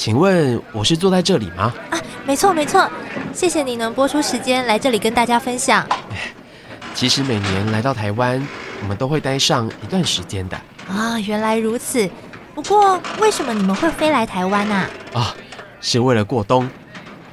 [0.00, 1.74] 请问我是坐在这里吗？
[1.90, 2.90] 啊，没错没错，
[3.34, 5.86] 谢谢你能播出时间来这里跟大家分享。
[6.94, 8.42] 其实每年来到台湾，
[8.80, 10.58] 我们都会待上一段时间的。
[10.88, 12.08] 啊，原来如此。
[12.54, 14.74] 不过，为什么你们会飞来台湾呢？
[15.12, 15.20] 啊？
[15.20, 15.36] 啊，
[15.82, 16.66] 是为了过冬。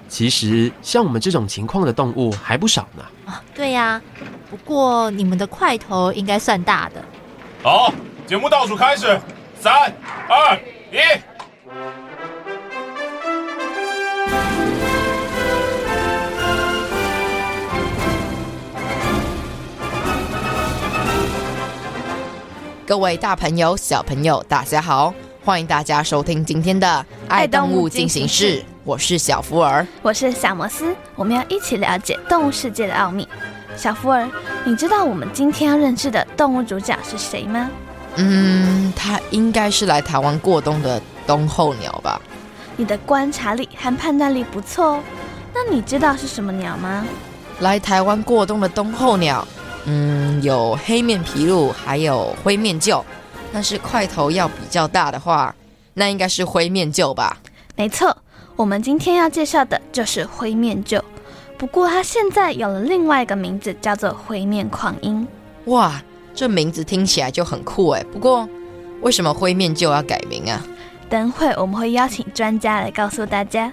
[0.10, 3.04] 其实，像我们这种情况的动物还不少呢。
[3.28, 4.02] 啊，对呀。
[4.52, 7.02] 不过，你们的块头应该算大的。
[7.64, 7.94] 好，
[8.28, 9.18] 节目倒数开始，
[9.58, 9.74] 三、
[10.28, 10.60] 二、
[10.92, 10.98] 一。
[22.88, 25.14] 各位大朋友、小朋友，大家好！
[25.44, 26.88] 欢迎大家收听今天的
[27.28, 33.28] 《爱动物进行式》，我是小福尔，我是小摩斯，我们要一起了解动物世界的奥秘。
[33.76, 34.26] 小福尔，
[34.64, 37.70] 你知道我们今天要认识的动物主角是谁吗？
[38.16, 42.22] 嗯，他应该是来台湾过冬的冬候鸟吧？
[42.78, 45.04] 你的观察力和判断力不错哦。
[45.54, 47.06] 那你知道是什么鸟吗？
[47.60, 49.46] 来台湾过冬的冬候鸟。
[49.90, 53.02] 嗯，有黑面琵鹭，还有灰面鹫。
[53.54, 55.56] 但是块头要比较大的话，
[55.94, 57.38] 那应该是灰面鹫吧？
[57.78, 58.16] 没错，
[58.58, 61.02] 我们今天要介绍的就是灰面鹫。
[61.58, 65.26] 不过它现在有了另外一个名字，叫做灰面狂鹰。
[65.66, 66.02] 哇，
[66.36, 68.04] 这名字听起来就很酷哎。
[68.12, 68.48] 不过，
[69.02, 70.62] 为什么灰面鹫要改名啊？
[71.10, 73.72] 等会我们会邀请专家来告诉大家。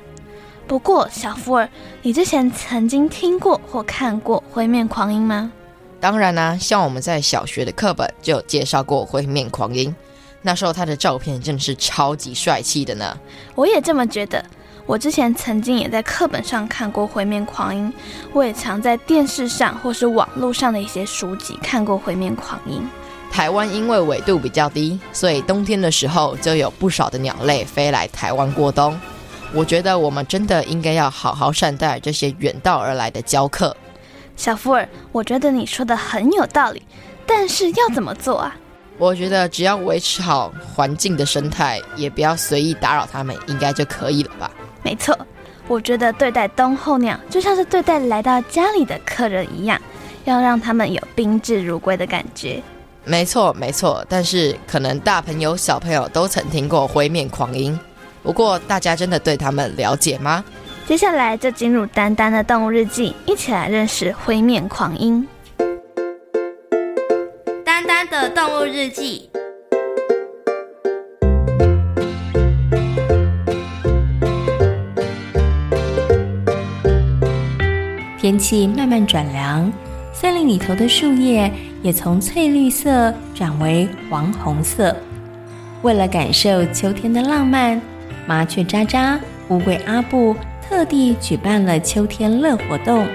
[0.69, 1.69] 不过，小福尔，
[2.03, 5.51] 你之前曾经听过或看过灰面狂鹰吗？
[6.01, 9.95] 当然啦、啊，像我们在小学的课本就有介绍过灰面狂鹰，
[10.43, 13.19] 那时候他的照片真的是超级帅气的呢。
[13.55, 14.45] 我也这么觉得，
[14.85, 17.91] 我之前曾经也在课本上看过灰面狂鹰，
[18.35, 22.87] 我也常在电视上或是网络上的一些书籍看过灰面狂鹰。
[23.33, 28.99] 台湾因为纬度比较低，所以冬天的时候就有不少的鸟类飞来台湾过冬。
[29.53, 33.75] 我觉得我们真的应该要好好善待这些远道而来的教客。
[34.37, 36.83] 小福尔，我觉得你说的很有道理，
[37.27, 38.57] 但是要怎么做啊？
[38.99, 44.51] 我觉得只要维持好环境的生态，也不要随意打扰它们，应该就可以了吧？
[44.83, 45.17] 没错，
[45.67, 49.81] 我觉得对待冬候鸟就像是对待来到家里的客人一样，
[50.25, 52.63] 要让他们有宾至如归的感觉。
[53.05, 54.05] 没错，没错。
[54.09, 57.79] 但是可能大朋友小朋友都曾听过灰面狂鹰，
[58.23, 60.45] 不过大家真的对他们了解吗？
[60.87, 65.27] 接下来就进入丹丹的动物日记，一起来认识灰面狂鹰。
[67.65, 69.31] 丹丹的动物日记。
[78.19, 79.73] 天气慢慢转凉，
[80.13, 81.51] 森林里头的树叶
[81.83, 84.95] 也从翠绿色转为黄红色。
[85.81, 87.81] 为了感受秋天的浪漫，
[88.27, 89.19] 麻雀喳喳、
[89.49, 90.37] 乌龟阿布。
[90.69, 93.07] 特地举办了秋天乐活动，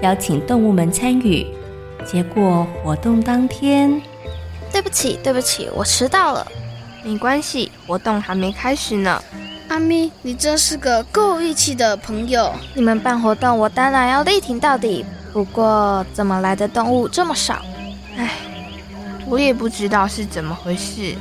[0.00, 1.46] 邀请动物们参与。
[2.04, 4.00] 结果活动当天，
[4.72, 6.46] 对不起，对不起，我迟到了。
[7.04, 9.22] 没关系，活动还没开始呢。
[9.68, 12.52] 阿咪，你真是个够义气的朋友。
[12.74, 15.04] 你们办活动，我当然要力挺到底。
[15.32, 17.62] 不过，怎么来的动物这么少？
[18.16, 18.30] 唉，
[19.26, 21.14] 我也不知道是怎么回事。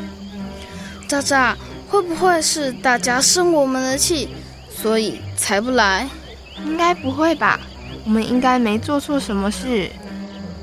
[1.07, 1.57] 渣渣，
[1.89, 4.29] 会不会是大家生我们的气？
[4.83, 6.05] 所以才不来，
[6.65, 7.57] 应该不会吧？
[8.03, 9.89] 我们应该没做错什么事。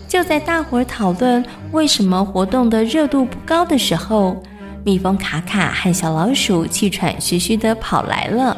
[0.06, 4.43] 就在大伙儿讨论为什么活动的热度不高的时候，
[4.84, 8.55] 蜜蜂卡卡和小老鼠气喘吁吁地跑来了。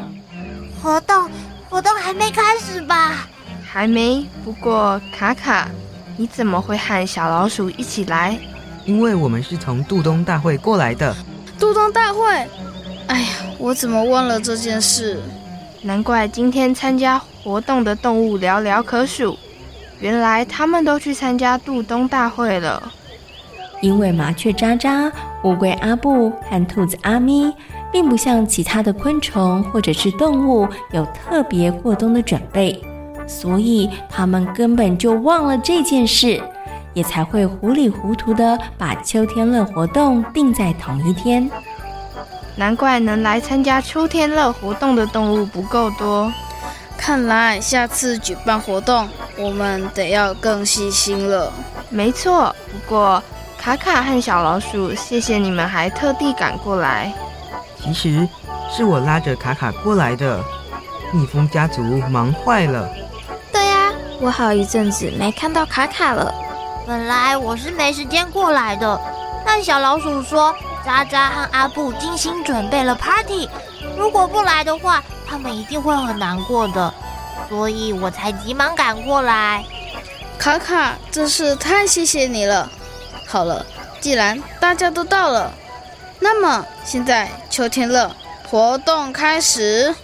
[0.81, 1.29] 活动
[1.69, 3.25] 活动还没开始吧？
[3.63, 4.25] 还没。
[4.43, 5.69] 不过卡卡，
[6.17, 8.37] 你怎么会和小老鼠一起来？
[8.83, 11.15] 因为我们是从杜冬大会过来的。
[11.57, 12.19] 杜冬大会？
[13.07, 13.27] 哎呀，
[13.57, 15.21] 我怎么忘了这件事？
[15.85, 19.37] 难怪今天参加活动的动物寥寥可数，
[19.99, 22.81] 原来他们都去参加度冬大会了。
[23.81, 25.11] 因为麻雀渣渣、
[25.43, 27.53] 乌龟阿布和兔子阿咪
[27.91, 32.81] 并不像其他的昆虫或者是动物有特别过冬的准备，
[33.27, 36.41] 所以他们根本就忘了这件事，
[36.93, 41.51] 也才会糊里糊涂的把秋天乐活动定在同一天。
[42.55, 46.31] 难怪能来参加秋天乐活动的动物不够多。
[46.97, 51.51] 看来下次举办活动，我们得要更细心了。
[51.89, 53.21] 没错，不过
[53.57, 57.11] 卡卡和小老鼠，谢谢你们还特地赶过来。
[57.81, 58.27] 其实
[58.71, 60.41] 是我拉着卡卡过来的，
[61.11, 62.87] 蜜蜂家族忙坏了。
[63.51, 63.91] 对呀，
[64.21, 66.33] 我好一阵子没看到卡卡了。
[66.87, 68.99] 本来我是没时间过来的，
[69.45, 73.49] 但小老鼠说渣渣和阿布精心准备了 party，
[73.97, 76.93] 如果不来的话，他们一定会很难过的，
[77.47, 79.63] 所以我才急忙赶过来。
[80.37, 82.69] 卡卡，真是太谢谢你了。
[83.27, 83.65] 好了，
[84.01, 85.51] 既然大家都到了，
[86.19, 88.11] 那么现在秋天乐
[88.49, 89.95] 活动开始。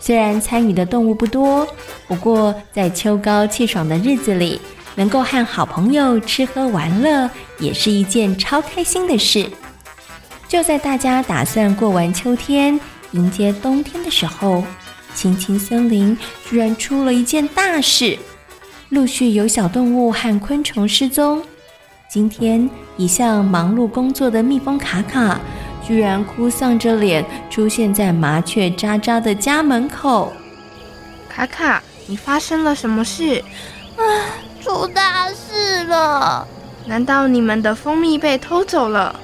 [0.00, 1.66] 虽然参与的动物不多，
[2.08, 4.60] 不过在秋高气爽的日子里，
[4.94, 7.28] 能够和好朋友吃喝玩乐，
[7.58, 9.50] 也是一件超开心的事。
[10.48, 12.78] 就在大家打算过完秋天，
[13.10, 14.62] 迎接冬天的时候，
[15.12, 16.16] 青青森林
[16.48, 18.16] 居然出了一件大事，
[18.90, 21.42] 陆续有小动物和昆虫失踪。
[22.08, 25.40] 今天一向忙碌工作的蜜蜂卡卡，
[25.84, 30.32] 居然哭丧着脸出现在麻雀渣渣的家门口。
[31.28, 33.42] 卡卡，你发生了什么事？
[33.96, 34.00] 啊，
[34.62, 36.46] 出大事了！
[36.86, 39.18] 难道你们的蜂蜜被偷走了？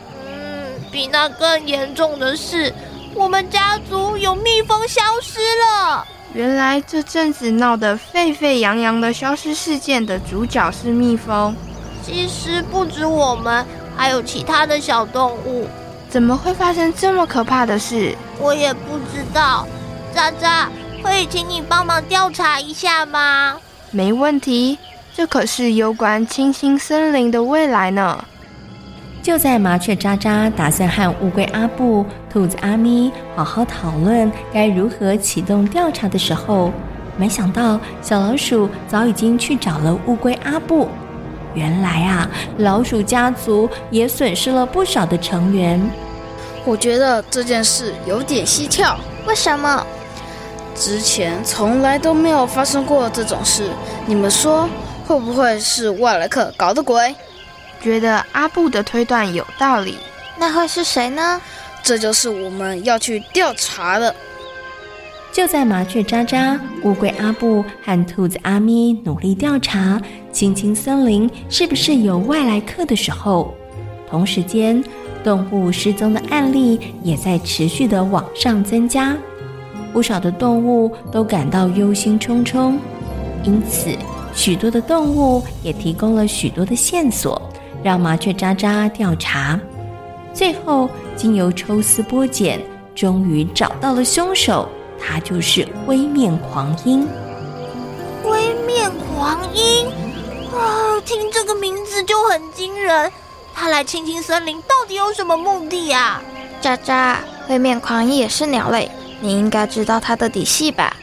[0.93, 2.73] 嗯，比那更严重的是。
[3.15, 6.06] 我们家族有蜜蜂消失了。
[6.33, 11.55] 原来这阵子闹得沸沸扬扬的消失事件的主角是蜜蜂。
[12.03, 13.67] 其实不止我们，
[13.97, 15.69] 还有其他的小动物。
[16.09, 18.17] 怎么会发生这么可怕的事？
[18.39, 19.67] 我也不知道。
[20.15, 20.71] 渣渣，
[21.03, 23.59] 可以请你帮忙调查一下吗？
[23.91, 24.79] 没问题，
[25.15, 28.25] 这可是攸关清新森林的未来呢。
[29.23, 36.73] 就在麻雀渣渣打算和乌龟阿布、兔子阿咪好好讨论该如何启动调查的时候，
[37.17, 40.89] 没想到小老鼠早已经去找了乌龟阿布。
[41.55, 42.29] 原来啊，
[42.59, 45.81] 老鼠家族也损失了不少的成员。
[46.65, 48.97] 我觉得这件事有点蹊跷。
[49.29, 49.87] 为什么？
[50.75, 53.71] 之前从来都没有发生过这种事。
[54.05, 54.69] 你们说，
[55.07, 57.15] 会不会是外来客搞的鬼？
[57.82, 59.99] 觉得阿布的推断有道理，
[60.38, 61.40] 那会是谁呢？
[61.82, 64.14] 这就是我们要去调查的。
[65.32, 70.00] 就在麻雀渣渣、乌龟阿布和兔子阿咪努力调查
[70.31, 73.52] 青青森林是不是有外来客的时候，
[74.08, 74.82] 同时间
[75.25, 79.17] 动物失踪的案例也在持续的往上增加，
[79.93, 82.79] 不少的动物都感到忧心忡忡，
[83.43, 83.90] 因此
[84.34, 87.40] 许多的动物也提供了许多的线索。
[87.82, 89.58] 让麻雀渣渣调查，
[90.32, 92.61] 最后经由抽丝剥茧，
[92.94, 94.69] 终于找到了凶手，
[95.00, 97.06] 他就是灰面狂鹰。
[98.23, 99.87] 灰面狂鹰，
[100.56, 103.11] 啊，听这个名字就很惊人。
[103.55, 106.23] 他来青青森林到底有什么目的呀？
[106.61, 108.90] 渣渣，灰面狂鹰也是鸟类，
[109.20, 110.96] 你应该知道它的底细吧？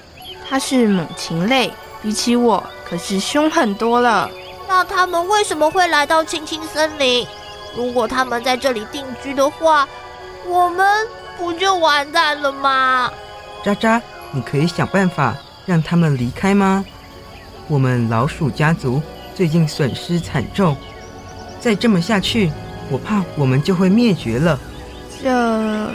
[0.49, 1.71] 它是猛禽类，
[2.01, 4.29] 比起我可是凶狠多了。
[4.69, 7.25] 那他们为什么会来到青青森林？
[7.75, 9.87] 如果他们在这里定居的话，
[10.47, 11.07] 我们
[11.39, 13.11] 不就完蛋了吗？
[13.63, 13.99] 渣渣，
[14.31, 15.35] 你可以想办法
[15.65, 16.85] 让他们离开吗？
[17.67, 19.01] 我们老鼠家族
[19.33, 20.77] 最近损失惨重，
[21.59, 22.51] 再这么下去，
[22.91, 24.59] 我怕我们就会灭绝了。
[25.23, 25.89] 这，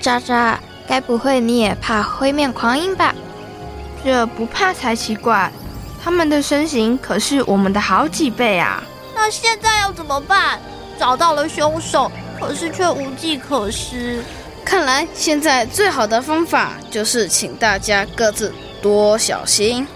[0.00, 3.14] 渣渣，该不会你也怕灰面狂鹰吧？
[4.04, 5.50] 这不怕才奇怪。
[6.02, 8.82] 他们的身形可是我们的好几倍啊！
[9.14, 10.58] 那现在要怎么办？
[10.98, 14.22] 找到了凶手，可是却无计可施。
[14.64, 19.86] 看来现在最好的方法就是请大家各自多小心。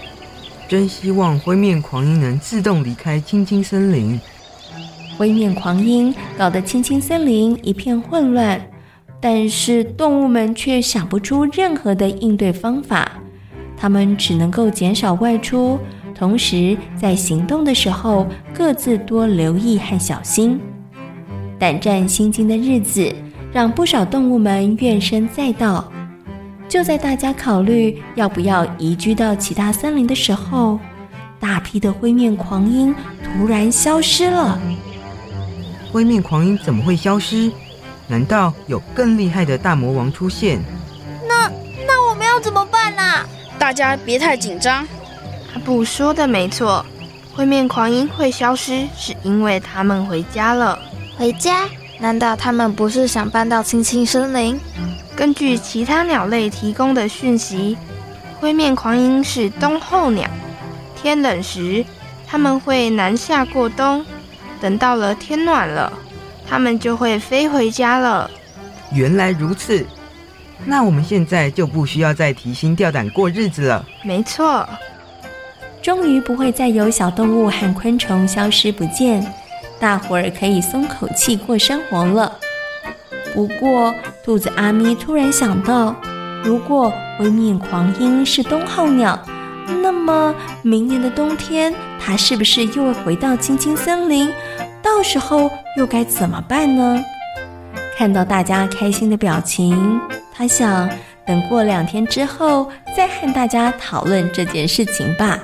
[0.68, 4.20] 真希望灰面狂鹰能自动离开青青森林。
[5.18, 8.60] 灰面狂鹰搞得青青森林一片混乱，
[9.20, 13.10] 但是动物们却想不出任何的应对方法，
[13.76, 15.78] 他们只能够减少外出。
[16.14, 20.58] 同时，在行动的时候，各自多留意和小心。
[21.58, 23.14] 胆战心惊的日子，
[23.52, 25.90] 让不少动物们怨声载道。
[26.68, 30.80] 就在大家考虑要不要移居到其他森林的时候，
[31.38, 34.58] 大批的灰面狂鹰突然消失了。
[35.92, 37.52] 灰面狂鹰怎么会消失？
[38.08, 40.60] 难道有更厉害的大魔王出现？
[41.28, 41.50] 那
[41.86, 43.26] 那我们要怎么办呢、啊？
[43.58, 44.86] 大家别太紧张。
[45.54, 46.84] 阿布说的没错，
[47.34, 50.78] 灰面狂鹰会消失，是因为他们回家了。
[51.18, 51.68] 回家？
[51.98, 54.60] 难道他们不是想搬到青青森林？
[55.16, 57.76] 根据其他鸟类提供的讯息，
[58.38, 60.28] 灰面狂鹰是冬候鸟。
[60.94, 61.84] 天冷时，
[62.26, 64.04] 他们会南下过冬，
[64.60, 65.90] 等到了天暖了，
[66.46, 68.30] 他们就会飞回家了。
[68.92, 69.86] 原来如此，
[70.64, 73.84] 那我们现在就不需要再提心吊胆过日子了。
[74.02, 74.68] 没错，
[75.82, 79.24] 终于不会再有小动物和昆虫消失不见，
[79.78, 82.32] 大伙儿可以松口气过生活了。
[83.34, 83.94] 不过，
[84.24, 85.94] 兔子阿咪突然想到，
[86.42, 89.18] 如果威面狂鹰是冬候鸟，
[89.82, 94.32] 那么明年的冬天，它是不是又会回到青青森林？
[94.82, 97.04] 到时候又该怎么办呢？
[97.96, 100.00] 看到大家开心的表情，
[100.36, 100.86] 他想
[101.26, 105.40] 等过两天之后再和大家讨论这件事情吧。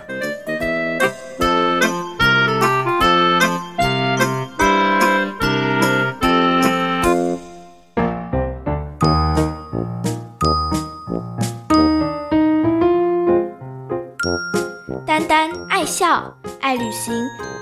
[15.06, 16.22] 丹丹爱笑，
[16.60, 17.14] 爱旅行，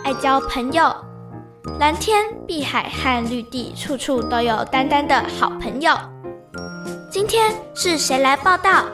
[0.04, 0.92] 爱交朋友。
[1.78, 5.92] 蓝天、碧海和绿地，处处都有丹丹的好朋友。
[7.10, 8.84] 今天是谁来报道？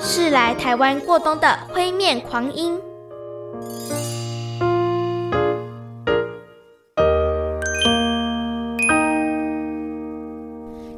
[0.00, 2.80] 是来台湾过冬的灰面狂鹰。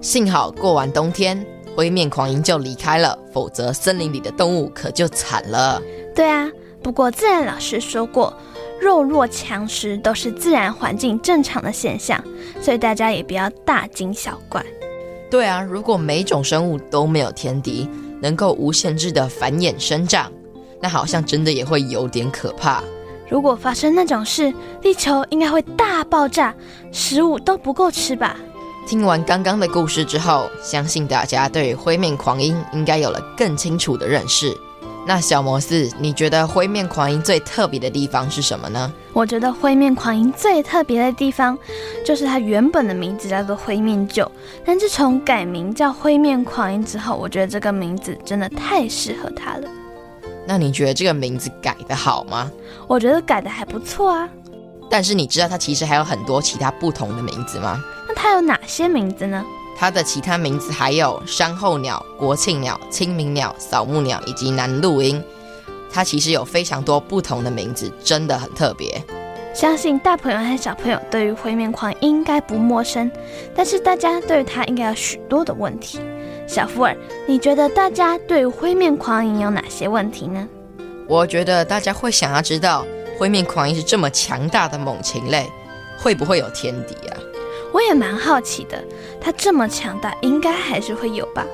[0.02, 1.42] 幸好过完冬天，
[1.75, 5.80] 灰面狂鹰就离开了，否则森林里的动物可就惨了。
[6.14, 6.50] 对啊。
[6.82, 8.37] 不过，自然老师说过，
[8.78, 12.23] 弱肉强食都是自然环境正常的现象，
[12.61, 14.62] 所以大家也不要大惊小怪。
[15.33, 17.89] 对啊，如果每种生物都没有天敌，
[18.21, 20.31] 能够无限制的繁衍生长，
[20.79, 22.85] 那好像真的也会有点可怕。
[23.31, 26.55] 如果发生那种事，地球应该会大爆炸，
[26.93, 28.37] 食物都不够吃吧？
[28.87, 34.55] 听完刚刚的故事之后，相信大家对于灰面狂鹰应该有了更清楚的认识。
[35.04, 38.92] 那小摩斯，你觉得灰面狂鹰最特别的地方是什么呢？
[39.12, 41.59] 我觉得灰面狂鹰最特别的地方，
[42.06, 44.28] 就是它原本的名字叫做灰面鹫，
[44.64, 49.68] 但自从改名叫灰面狂鹰之后，我觉得这个名字真的太适合它了。
[50.47, 52.50] 那你觉得这个名字改得好吗？
[52.87, 54.28] 我觉得改得还不错啊。
[54.88, 57.82] 但是你知道它其实还有很多其他不同的名字吗？
[58.09, 59.44] 那它有哪些名字呢？
[59.83, 65.21] 它的其他名字还有山候鸟、国庆鸟、清明鸟、扫墓鸟以及南鹭鹰。
[65.93, 69.03] 它其实有非常多不同的名字，真的很特别。
[69.53, 73.11] 相信大朋友和小朋友对于灰面狂鹰应该不陌生，
[73.57, 75.99] 但是大家对于它应该有许多的问题。
[76.47, 76.97] 小福尔，
[77.27, 80.47] 你觉得大家对于灰面狂鹰有哪些问题呢？
[81.09, 82.87] 我觉得大家会想要知道，
[83.19, 85.51] 灰面狂鹰是这么强大的猛禽类，
[85.99, 87.19] 会不会有天敌啊？
[87.73, 88.85] 我也蛮好奇的，
[89.21, 91.47] 它这么强大，应该还是会有吧？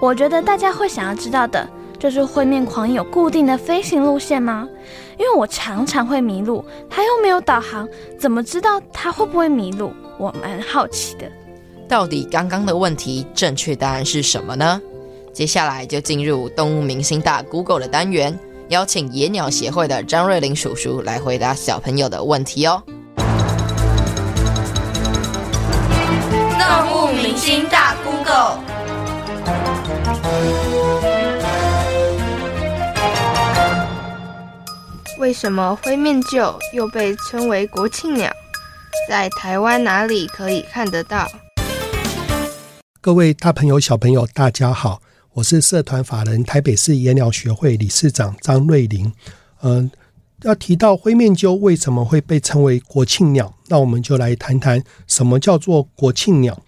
[0.00, 4.68] 我觉得大家会想要知道的，就是灰面狂有固定的飞行路线吗？
[5.18, 7.88] 因为我常常会迷路，它又没有导航，
[8.18, 9.92] 怎么知道它会不会迷路？
[10.18, 11.30] 我蛮好奇的。
[11.88, 14.80] 到底刚刚的问题正确答案是什么呢？
[15.32, 18.36] 接下来就进入动物明星大 Google 的单元，
[18.68, 22.82] 邀请野鸟协会的张瑞林叔叔来回答小朋友的问题哦。
[26.62, 28.60] 动物明星大 Google，
[35.18, 38.32] 为什么灰面鹫又被称为国庆鸟？
[39.08, 41.26] 在台湾哪里可以看得到？
[43.00, 45.02] 各位大朋友、小朋友，大家好，
[45.32, 49.12] 我是社团法人台北市野鸟学会理事长张瑞玲。
[49.62, 50.01] 嗯、呃。
[50.42, 56.60] 要提到灰面鸠为什么会被称为国庆鸟，那我们就来谈谈什么叫做国庆鸟。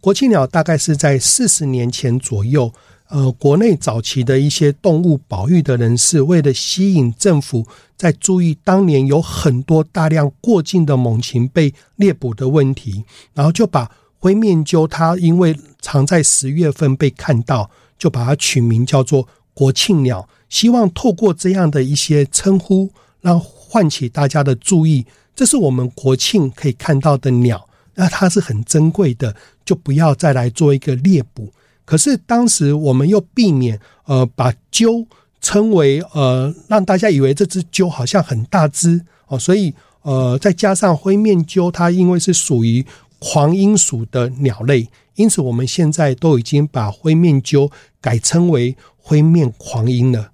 [0.00, 2.72] 国庆鸟大概是在四十年前左右，
[3.08, 22.90] 呃，国内早期的一些动物保育的人士，为了吸引政府在注意当年有很多大量过境的猛禽被猎捕的问题，然后就把灰面鸠它因为常在十月份被看到，就把它取名叫做国庆鸟，希望透过这样的一些称呼。
[23.22, 31.50] 让唤起大家的注意，这是我们国庆可以看到的鸟，那它是很珍贵的，就不要再来做一个猎捕。
[31.84, 35.06] 可是当时我们又避免呃把鸠
[35.40, 42.84] 称为呃让大家以为这只鸠好像很大只哦，所以呃再加上灰面鸠它因为是属于
[43.18, 50.31] 狂鹰属的鸟类，因此我们现在都已经把灰面鸠改称为灰面鵟鹰了。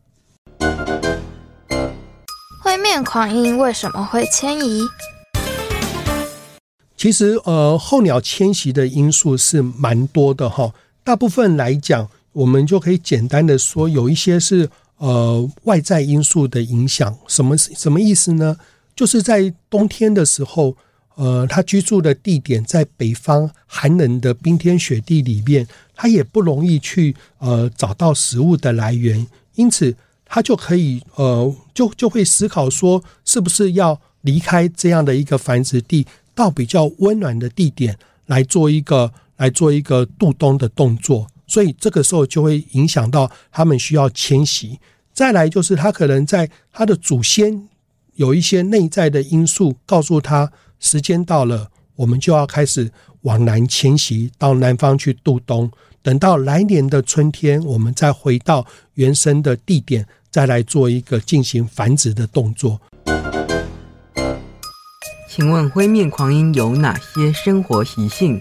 [2.89, 4.81] 灰面鵟鹰为什么会迁移？
[6.97, 10.73] 其实，呃，候鸟迁徙的因素是蛮多的哈。
[11.05, 17.15] 大部分来讲，我们就可以简单的说，有一些是呃外在因素的影响。
[17.27, 18.57] 什么什么意思呢？
[18.97, 20.75] 就是在冬天的时候，
[21.17, 29.27] 呃，它居住的地点在北方寒冷的冰天雪地里面，它也不容易去呃找到食物的来源，
[29.57, 29.95] 因此
[30.29, 36.07] 它就可以呃就就会思考说，是不是要离开这样的一个繁殖地。
[36.35, 44.79] 到比较温暖的地点来做一个来做一个度冬的动作，所以这个时候就会影响到他们需要迁徙。
[45.13, 47.69] 再来就是他可能在他的祖先
[48.15, 52.89] 有一些内在的因素，告诉他时间到了，我们就要开始
[53.23, 55.69] 往南迁徙到南方去度冬。
[56.03, 58.65] 等到来年的春天，我们再回到
[58.95, 62.81] 原生的地点，再来做一个进行繁殖的动作。
[65.29, 68.41] 请问灰面狂鹰有哪些生活习性？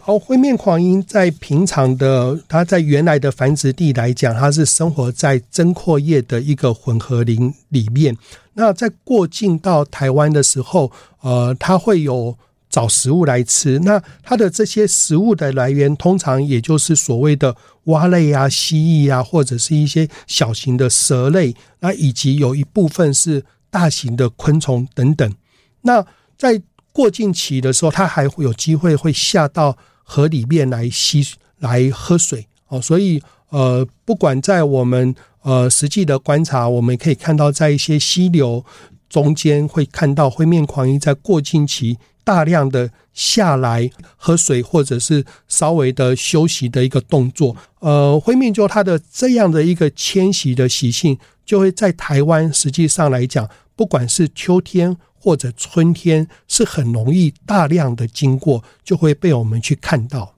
[0.00, 8.16] 好，灰面狂鹰在平常的，它在原来的繁殖地来讲，它是生活在针阔叶的一个混合林里面。
[8.54, 12.38] 那在过境到台湾的时候，呃，它会有
[12.76, 13.78] 找食物来吃。
[13.80, 21.54] 那它的这些食物的来源，通常也就是所谓的蛙类啊、蜥蜴啊，或者是一些小型的蛇类。
[21.80, 23.44] 那以及有一部分是。
[23.68, 25.34] 大型的昆虫等等，
[25.82, 26.06] 那
[26.38, 31.22] 在过境期的时候，它还会有机会会下到河里面来吸
[31.58, 32.80] 来喝水哦。
[32.80, 38.64] 所以呃，不管在我们呃实际的观察，我们可以看到，在一些溪流
[39.10, 47.56] 中间会看到灰面狂鹰在过境期大量的下来喝水，或者是稍微的休息的一个动作。
[47.78, 53.48] 呃，灰面鸠它的这样的一个迁徙的习性，就会在台湾实际上来讲。
[53.76, 60.34] 不管是秋天或者春天，是很容易大量的经过，就会被我们去看到。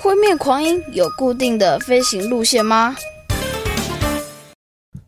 [0.00, 2.96] 灰面狂鹰有固定的飞行路线吗？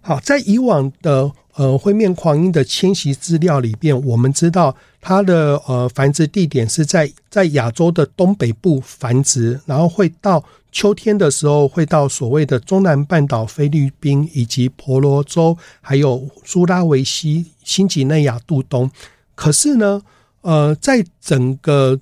[0.06, 10.44] 好，在以往的呃灰面狂鹰的迁徙资料里边，我们知道它的呃繁殖地点是在在亚洲的东北部繁殖，然后会到。
[10.70, 18.90] 秋天的时候会到所谓的中南半岛、菲律宾以及婆罗洲，还有苏拉维西、新几内亚度冬。
[19.34, 20.02] 可是呢，
[20.42, 21.98] 呃，在整个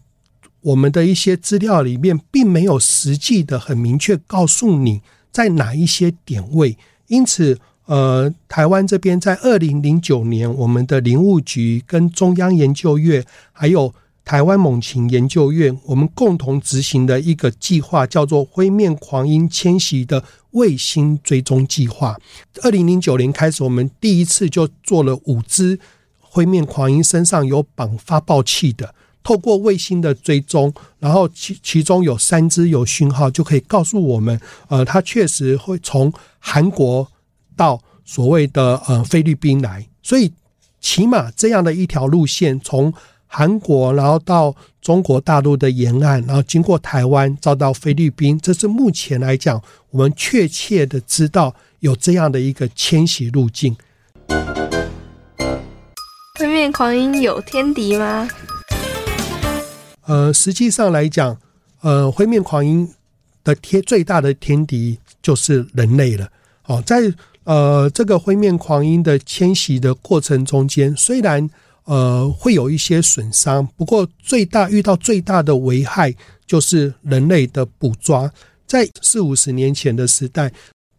[0.60, 6.76] 我们的一些资料里面，并没有实际的很明确告诉你在哪一些点位。
[7.06, 13.94] 因此，呃，台湾这边在二零零九年，我们的林务局跟中央研究院还有。
[14.27, 22.16] 台湾猛禽研究院，我们共同执行的一个计划叫做“灰面狂鹰迁徙的卫星追踪计划”。
[22.64, 25.79] 二零零九年开始，我们第一次就做了五只
[26.18, 37.07] 灰面狂鹰身上有绑发报器的，透过卫星的追踪，然后其其中有三只有讯号，就可以告诉我们，呃，它确实会从韩国
[37.56, 40.32] 到所谓的呃菲律宾来，所以
[40.80, 42.92] 起码这样的一条路线从。
[43.26, 53.76] 韩国，然后到中国大陆的沿岸，然后经过台湾，再到菲律宾，这是目前来讲，我们确切的知道有这样的一个迁徙路径。
[56.38, 58.28] 灰面狂鹰有天敌吗？
[60.06, 61.36] 呃，实际上来讲，
[61.80, 62.88] 呃，灰面狂鹰
[63.42, 66.30] 的天最大的天敌就是人类了。
[66.66, 67.12] 哦，在
[67.44, 71.48] 呃这个灰面狂鹰的迁徙的过程中间，虽然
[71.85, 76.14] 呃，会有一些损伤，不过最大遇到最大的危害
[76.46, 78.33] 就是人类的捕抓。
[78.66, 80.50] 在四五十年前的时代，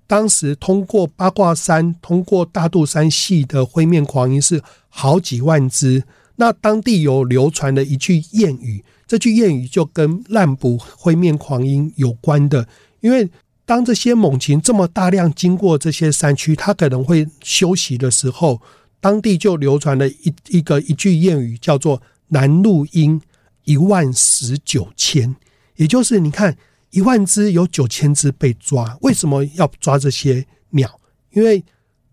[0.06, 6.04] 当时通过八卦山、通过大肚山系的灰面狂鹰是好几万只。
[6.36, 12.68] 那当地有流传的一句谚语，这句谚语就跟滥捕灰面狂鹰有关的。
[13.02, 13.28] 因为
[13.66, 18.62] 当这些猛禽这么大量经过这些山区，它可能会休息的时候。
[19.02, 23.22] 当地就流传了一一个一句谚语，叫做“南路鹰
[23.66, 25.36] 一万死九千”，
[25.78, 26.58] 也就是你看
[26.90, 31.00] 一万只有九千只被抓，为什么要抓这些鸟？
[31.34, 31.64] 因为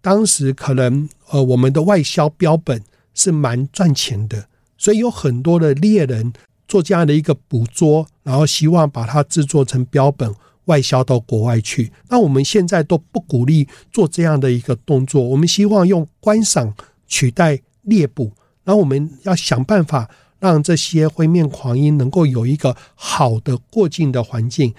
[0.03, 2.83] 当时可能呃我们的外销标本
[3.15, 6.31] 是蛮赚钱的，所以有很多的猎人
[6.69, 10.35] 做这样的一个捕捉，然后希望把它制作成标本。
[10.67, 15.23] 外销到国外去，那我们现在都不鼓励做这样的一个动作。
[15.23, 16.75] 我们希望用观赏
[17.07, 18.33] 取代猎捕，
[18.65, 24.75] 然后我们要想办法让这些灰面狂鹰能够有一个好的过境的环境。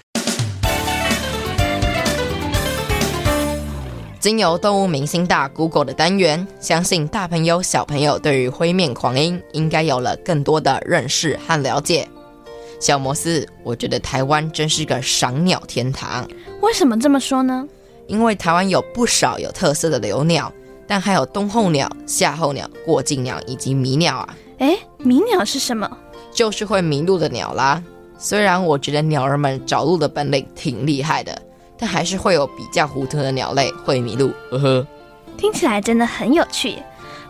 [4.19, 12.07] 经由动物明星大 Google 的单元，相信大朋友小朋友对于灰面狂鹰应该有了更多的认识和了解。
[12.79, 16.27] 小摩斯，我觉得台湾真是个赏鸟天堂。
[16.61, 17.67] 为什么这么说呢？
[18.07, 20.51] 因为台湾有不少有特色的留鸟，
[20.85, 24.35] 但还有冬候鸟、夏候鸟、过境鸟以及迷鸟啊。
[24.59, 25.89] 诶，迷鸟是什么？
[26.31, 27.81] 就是会迷路的鸟啦。
[28.17, 31.41] 虽然我觉得鸟儿们找路的本领挺厉害的，
[31.77, 34.31] 但还是会有比较糊涂的鸟类会迷路。
[34.51, 34.87] 呵呵，
[35.37, 36.77] 听起来真的很有趣。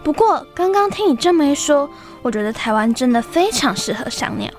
[0.03, 1.89] 不过刚刚听你这么一说，
[2.21, 4.49] 我觉得台湾真的非常适合赏鸟。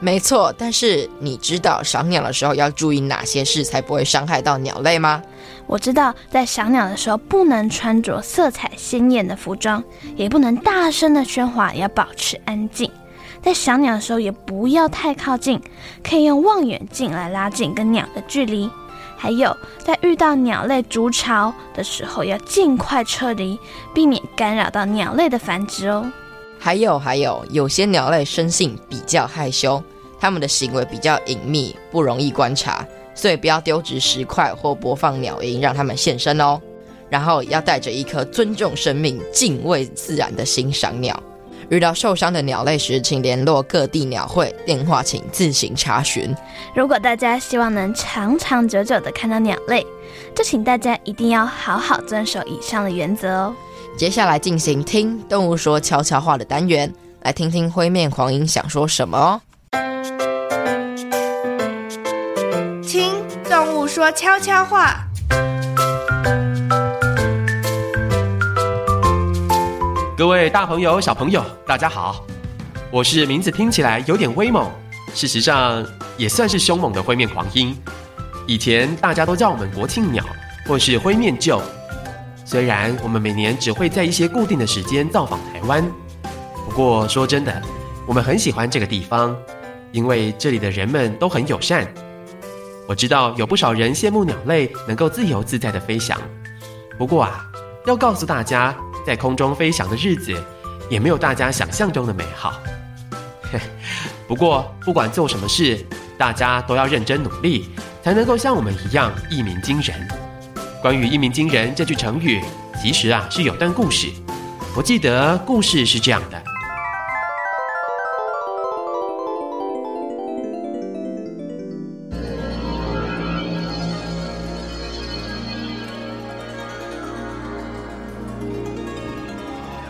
[0.00, 5.22] 没错，但是你知道赏鸟的时候要注意哪些事才不会伤害到鸟类吗？
[5.66, 9.82] 我知道，在赏鸟的时候不能穿着色彩鲜艳的服装，
[10.14, 12.90] 也不能大声的喧哗，要保持安静。
[13.42, 15.58] 在赏鸟的时候也不要太靠近，
[16.02, 18.68] 可以用望远镜来拉近跟鸟的距离。
[19.16, 23.58] 还有，在遇到鸟类筑巢的时候，要尽快撤离，
[23.94, 26.12] 避免干扰到鸟类的繁殖哦。
[26.64, 29.82] 还有还有，有些鸟类生性比较害羞。
[30.18, 32.82] 它们的行为比较隐秘，不容易观察，
[33.14, 36.58] 所以不要丢掷石块或播放鸟音让它们现身哦。
[37.10, 41.22] 然后要带着一颗尊重生命、敬畏自然的心赏鸟。
[41.68, 46.34] 遇到受伤的鸟类时，请联络各地鸟会，电话请自行查询。
[46.74, 49.86] 如果大家希望能长长久久的看到鸟类，
[50.34, 53.54] 就请大家一定要好好遵守以上的原则哦。
[53.96, 59.40] 接下来进行听动物说悄悄话的单元，来听听灰面狂鹰想说什么哦。
[62.82, 63.12] 听
[63.48, 64.96] 动物说悄悄话。
[70.16, 72.24] 各位大朋友、小朋友，大家好，
[72.90, 74.68] 我是名字听起来有点威猛，
[75.14, 77.76] 事实上也算是凶猛的灰面狂鹰。
[78.48, 80.24] 以前大家都叫我们国庆鸟，
[80.66, 81.62] 或是灰面鷲。
[82.44, 85.82] 虽然我们每年只会在一些固定的时间造访台湾，
[86.68, 87.62] 不过说真的，
[88.06, 89.34] 我们很喜欢这个地方，
[89.92, 91.86] 因为这里的人们都很友善。
[92.86, 96.20] 我知道有不少人羡慕鸟类能够自由自在的飞翔，
[96.98, 97.46] 不过啊，
[97.86, 98.76] 要告诉大家，
[99.06, 100.34] 在空中飞翔的日子
[100.90, 102.60] 也没有大家想象中的美好。
[104.28, 105.82] 不过不管做什么事，
[106.18, 107.70] 大家都要认真努力，
[108.02, 110.23] 才能够像我们一样一鸣惊人。
[110.84, 112.42] 关于一鸣惊人这句成语，
[112.78, 114.12] 其实啊是有段故事。
[114.76, 116.38] 我记得故事是这样的。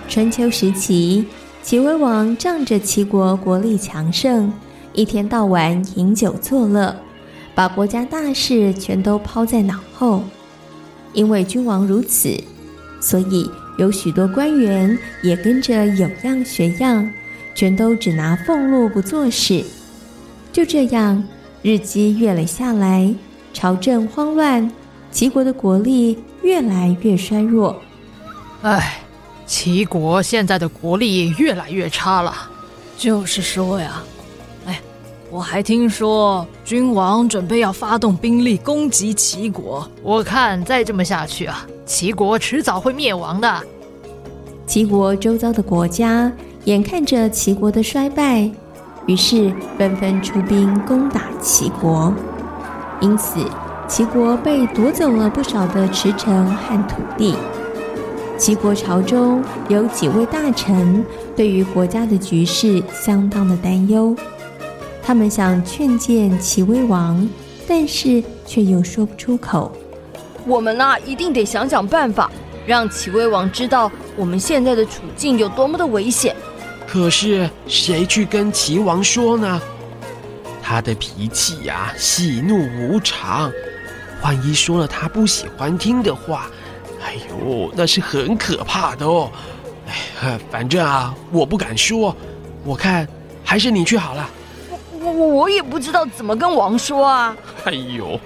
[0.09, 1.27] 春秋时期，
[1.61, 4.53] 齐威王仗着齐国国力强盛，
[4.93, 6.95] 一天到晚饮酒作乐，
[7.53, 10.23] 把国家大事全都抛在脑后。
[11.15, 12.39] 因为君王如此，
[13.01, 17.11] 所以有许多官员也跟着有样学样，
[17.55, 19.65] 全都只拿俸禄不做事。
[20.53, 21.25] 就这样，
[21.63, 23.15] 日积月累下来，
[23.53, 24.71] 朝政慌乱，
[25.11, 27.81] 齐国的国力越来越衰弱。
[28.63, 29.01] 唉。
[29.47, 32.35] 齐国现在的国力越来越差了，
[32.97, 34.14] 就是说呀，哎，
[35.35, 43.61] 我还听说君王准备要发动兵力攻击齐国，我看再这么下去啊，齐国迟早会灭亡的。
[44.65, 46.33] 齐国周遭的国家
[46.67, 48.49] 眼看着齐国的衰败，
[49.07, 52.15] 于是纷纷出兵攻打齐国，
[53.01, 53.45] 因此
[53.89, 57.35] 齐国被夺走了不少的池城和土地。
[58.39, 64.15] 齐国朝中有几位大臣对于国家的局势相当的担忧，
[65.07, 67.29] 他们想劝谏齐威王，
[67.69, 69.71] 但是却又说不出口。
[70.47, 72.33] 我们呐，一定得想想办法，
[72.67, 76.35] 让齐威王知道我们现在的处境有多么的危险。
[76.87, 79.61] 可是谁去跟齐王说呢？
[80.63, 83.53] 他的脾气呀，喜怒无常，
[84.23, 86.51] 万一说了他不喜欢听的话。
[87.05, 89.31] 哎呦，那是很可怕的哦！
[90.23, 92.17] 哎，反正啊，我不敢说，
[92.65, 93.07] 我看
[93.45, 94.27] 还是你去好了。
[95.05, 97.37] 我我我也不知道怎么跟王说啊。
[97.65, 98.19] 哎呦，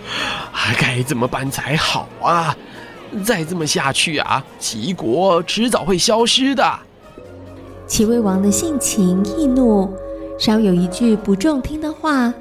[0.81, 2.57] 该怎么办才好啊？
[3.25, 6.79] 再这么下去啊，齐国迟早会消失的。
[7.87, 9.93] 齐威王的性情易怒，
[10.39, 12.33] 稍有一句不中听的话，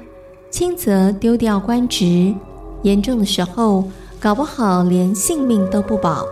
[0.50, 2.34] 轻则丢掉官职，
[2.82, 3.84] 严重的时候。
[4.20, 6.26] 搞不好连性命都不保，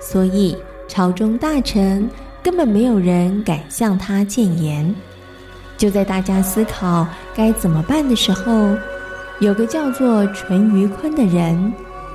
[0.00, 0.56] 所以
[0.88, 2.08] 朝中大臣
[2.42, 4.94] 根本没有人敢向他谏言。
[5.76, 7.06] 就在大家思考
[7.40, 8.76] 该怎么办的时候，
[9.38, 11.72] 有个叫做淳于髡的人，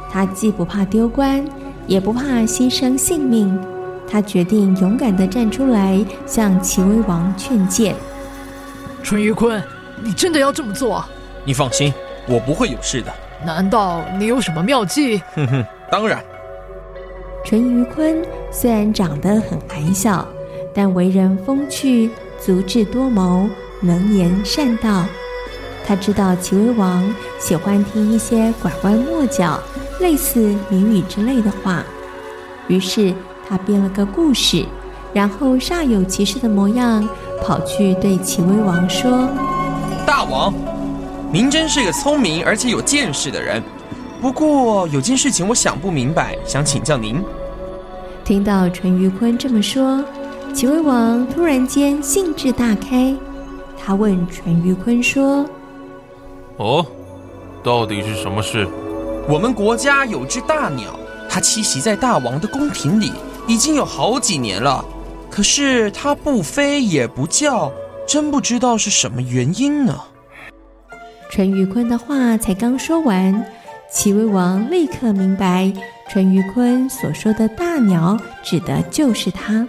[0.07, 1.43] 他既不怕丢官，
[1.87, 3.59] 也不怕牺牲性命，
[4.07, 7.95] 他决定勇敢地站出来向齐威王劝谏。
[9.01, 9.59] 淳于髡，
[10.03, 11.03] 你真的要这么做？
[11.43, 11.91] 你放心，
[12.27, 13.11] 我不会有事的。
[13.43, 15.17] 难道你有什么妙计？
[15.33, 16.23] 哼哼，当然。
[17.43, 20.23] 淳于髡虽然长得很矮小，
[20.71, 23.49] 但为人风趣，足智多谋，
[23.85, 25.05] 能言善道。
[25.87, 29.59] 他知道齐威王喜欢听一些拐弯抹角、
[29.99, 31.83] 类似谜语之类的话，
[32.67, 33.13] 于是
[33.47, 34.65] 他编了个故事，
[35.13, 37.07] 然后煞有其事的模样
[37.43, 39.29] 跑去对齐威王说
[40.07, 40.51] ：“大王，
[41.31, 43.61] 您真是个聪明而且有见识的人。”
[44.19, 47.23] 不过有件事情我想不明白，想请教您。
[48.23, 50.03] 听到淳于髡这么说，
[50.51, 53.15] 齐威王突然间兴致大开，
[53.85, 55.47] 他问淳于髡说
[56.57, 56.83] ：“哦，
[57.63, 58.67] 到底是什么事？”
[59.29, 63.11] 我们国家有只大鸟，它栖息在大王的宫廷里，
[63.47, 64.83] 已经有好几年了。
[65.29, 67.71] 可是它不飞也不叫，
[68.07, 69.95] 真不知道是什么原因呢。
[71.29, 73.45] 淳于髡的话才刚说完。
[73.91, 75.71] 齐威王立刻明白，
[76.09, 79.67] 淳于髡所说的大鸟指的就是他。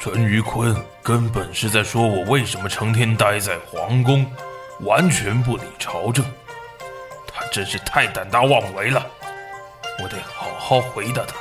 [0.00, 0.74] 淳于髡
[1.08, 4.26] 根本是在说我为什么成天待在皇宫，
[4.80, 6.22] 完全不理朝政。
[7.26, 9.06] 他真是太胆大妄为了，
[10.02, 11.34] 我得好好回答他。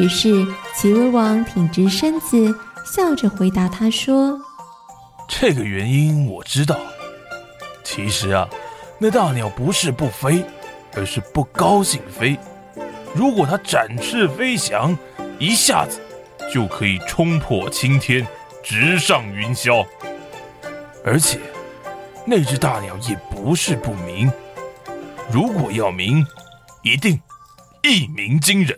[0.00, 2.52] 于是齐威王挺直身子，
[2.84, 4.36] 笑着回答他说
[5.30, 6.76] ：“这个原因我知道。
[7.84, 8.48] 其实啊。”
[8.98, 10.44] 那大鸟不是不飞，
[10.96, 12.36] 而是不高兴飞。
[13.14, 14.98] 如果它展翅飞翔，
[15.38, 16.00] 一下子
[16.52, 18.26] 就可以冲破青天，
[18.62, 19.86] 直上云霄。
[21.04, 21.38] 而且，
[22.24, 24.30] 那只大鸟也不是不鸣。
[25.30, 26.24] 如果要鸣，
[26.82, 27.20] 一定
[27.82, 28.76] 一鸣惊人。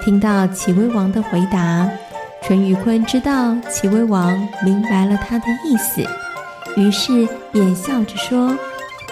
[0.00, 1.88] 听到齐威王的回答，
[2.42, 6.04] 淳于髡知道齐威王明白了他的意思，
[6.76, 8.56] 于是便笑着说。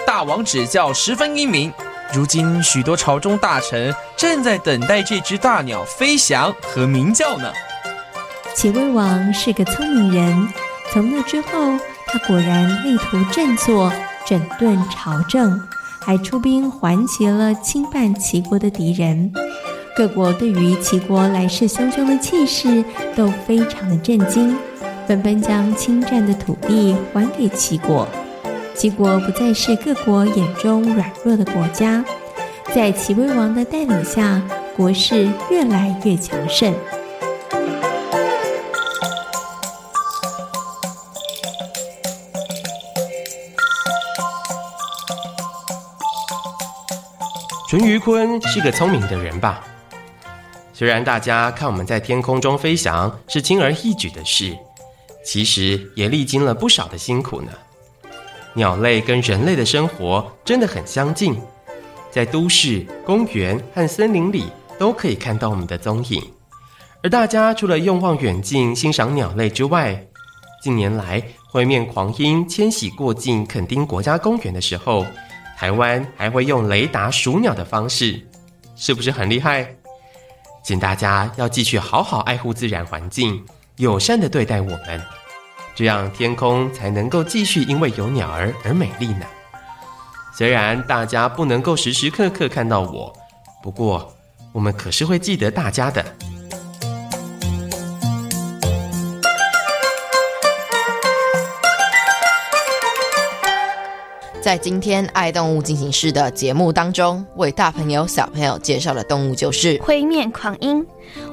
[0.07, 1.73] 大王指教十分英明，
[2.15, 7.51] 如今许多朝中大臣正在等待这只大鸟飞翔和鸣叫呢。
[8.55, 10.47] 齐威王是个聪明人，
[10.93, 11.49] 从那之后，
[12.07, 13.91] 他果然力图振作，
[14.25, 15.59] 整顿朝政，
[15.99, 19.33] 还出兵还击了侵犯齐国的敌人。
[19.97, 22.81] 各国对于齐国来势汹汹的气势
[23.13, 24.57] 都非常的震惊，
[25.05, 28.07] 纷纷将侵占的土地还给齐国。
[28.75, 32.03] 齐国不再是各国眼中软弱的国家，
[32.73, 34.41] 在齐威王的带领下，
[34.75, 36.73] 国势越来越强盛。
[47.69, 49.63] 淳于髡是个聪明的人吧？
[50.73, 54.55] 虽然大家看我们在天空中飞翔是轻而易举的事，
[55.25, 57.51] 其实也历经了不少的辛苦呢。
[58.55, 61.37] 鸟类跟人类的生活真的很相近，
[62.09, 64.45] 在都市、公园和森林里
[64.79, 66.23] 都可以看到我们的踪影。
[67.03, 70.07] 而大家除了用望远镜欣赏鸟类之外，
[70.63, 75.05] 近年来灰面狂鹰迁徙过境垦丁国家公园的时候，
[75.57, 78.25] 台湾还会用雷达数鸟的方式，
[78.77, 79.67] 是不是很厉害？
[80.63, 83.43] 请大家要继续好好爱护自然环境，
[83.75, 85.01] 友善地对待我们。
[85.75, 89.25] 这样天空才能够继续因为有鸟儿而美丽呢。
[90.33, 93.13] 虽然大家不能够时时刻刻看到我，
[93.61, 94.13] 不过
[94.53, 96.03] 我们可是会记得大家的。
[104.41, 110.85] 在今天爱动物进行式的节目当中，为大朋友小朋友介绍的动物就是灰面狂鹰。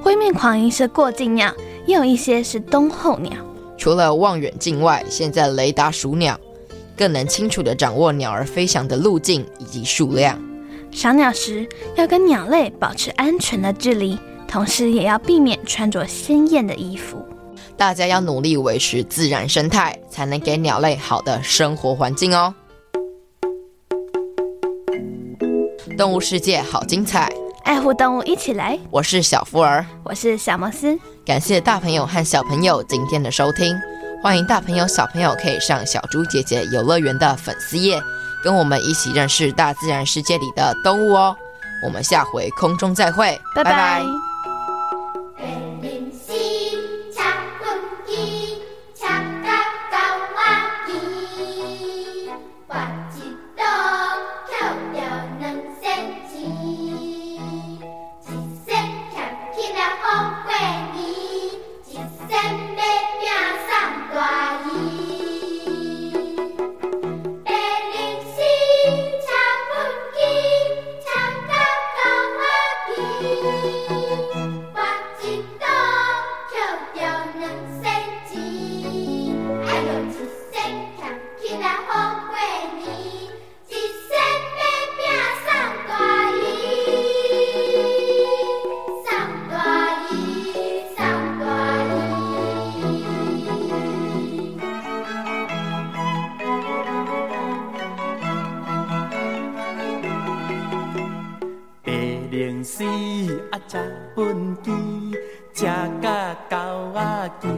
[0.03, 1.55] 灰面狂鹰是过境鸟，
[1.87, 3.33] 也有一些是冬候鸟。
[3.77, 6.39] 除了望远镜外，现在雷达数鸟，
[6.97, 10.41] 更能清楚地掌握鸟儿飞翔的路径以及数量。
[10.91, 17.17] 赏鸟时要跟鸟类保持安全的距离，同时也要避免穿着鲜艳的衣服。
[17.77, 22.55] 大家要努力维持自然生态，才能给鸟类好的生活环境哦。
[25.97, 27.33] 动物世界好精彩，
[27.65, 28.79] 爱护动物一起来。
[28.91, 30.99] 我是小福儿，我是小摩斯。
[31.25, 33.77] 感谢大朋友和小朋友今天的收听，
[34.23, 38.03] 欢迎大朋友小朋友可以上小猪姐姐游乐园的粉丝页，
[38.43, 41.37] 跟我们一起认识大自然世界里的动物哦。
[41.85, 43.71] 我们下回空中再会，拜拜。
[43.71, 44.32] 拜拜。
[102.33, 102.83] 零时
[103.51, 103.77] 啊，食
[104.17, 104.73] 畚箕，
[105.53, 105.67] 食
[106.01, 106.57] 甲狗
[106.95, 107.55] 仔甜，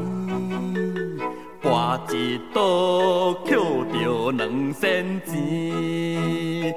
[1.62, 3.56] 跋一倒捡
[3.92, 6.74] 着两仙钱，一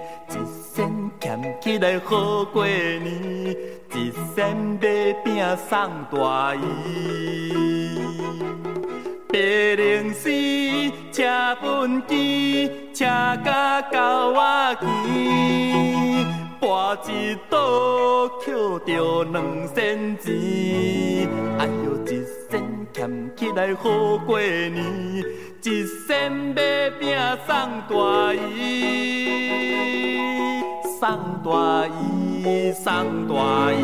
[0.76, 3.58] 仙俭起来好过年，
[3.96, 8.00] 一仙买饼送大姨。
[9.28, 9.40] 白
[9.76, 10.30] 零时
[11.12, 11.24] 车
[11.64, 13.06] 畚箕，车
[13.44, 14.86] 甲狗仔骑，
[16.60, 18.54] 博一倒捡
[18.86, 21.30] 着两仙钱。
[21.60, 22.62] 哎哟，一仙
[22.94, 24.76] 俭起来好过年，
[25.64, 27.56] 一仙买饼送
[27.90, 28.56] 大姨，
[31.00, 31.02] 送
[31.44, 33.78] 大姨，送大姨。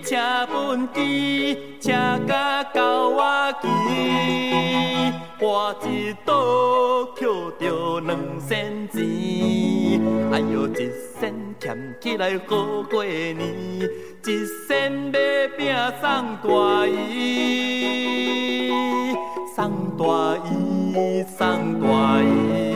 [0.00, 0.16] 车
[0.52, 1.92] 本机，车
[2.26, 3.68] 甲狗我机，
[5.40, 6.34] 我一刀，
[7.14, 9.02] 扣着两仙钱。
[10.32, 15.18] 哎呦，一仙俭起来好过年，一仙买
[15.56, 16.04] 饼送
[16.42, 18.70] 大姨，
[19.54, 19.56] 送
[19.96, 20.04] 大
[20.50, 21.86] 姨，送大
[22.22, 22.75] 姨。